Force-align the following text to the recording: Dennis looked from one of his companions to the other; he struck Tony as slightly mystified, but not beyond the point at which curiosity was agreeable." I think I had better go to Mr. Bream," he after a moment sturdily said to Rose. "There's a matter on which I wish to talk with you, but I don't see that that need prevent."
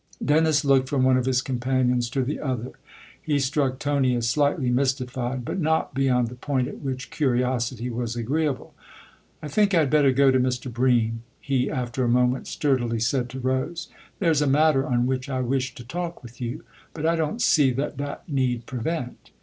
Dennis 0.25 0.65
looked 0.65 0.89
from 0.89 1.03
one 1.03 1.15
of 1.15 1.27
his 1.27 1.43
companions 1.43 2.09
to 2.09 2.23
the 2.23 2.39
other; 2.39 2.71
he 3.21 3.37
struck 3.37 3.77
Tony 3.77 4.15
as 4.15 4.27
slightly 4.27 4.71
mystified, 4.71 5.45
but 5.45 5.59
not 5.59 5.93
beyond 5.93 6.29
the 6.29 6.33
point 6.33 6.67
at 6.67 6.79
which 6.79 7.11
curiosity 7.11 7.87
was 7.91 8.15
agreeable." 8.15 8.73
I 9.43 9.47
think 9.47 9.75
I 9.75 9.81
had 9.81 9.91
better 9.91 10.11
go 10.11 10.31
to 10.31 10.39
Mr. 10.39 10.73
Bream," 10.73 11.21
he 11.39 11.69
after 11.69 12.03
a 12.03 12.09
moment 12.09 12.47
sturdily 12.47 12.99
said 12.99 13.29
to 13.29 13.39
Rose. 13.39 13.89
"There's 14.17 14.41
a 14.41 14.47
matter 14.47 14.87
on 14.87 15.05
which 15.05 15.29
I 15.29 15.41
wish 15.41 15.75
to 15.75 15.83
talk 15.83 16.23
with 16.23 16.41
you, 16.41 16.63
but 16.95 17.05
I 17.05 17.15
don't 17.15 17.39
see 17.39 17.69
that 17.69 17.97
that 17.99 18.27
need 18.27 18.65
prevent." 18.65 19.29